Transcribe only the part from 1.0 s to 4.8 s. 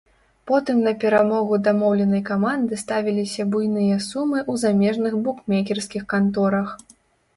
перамогу дамоўленай каманды ставіліся буйныя сумы ў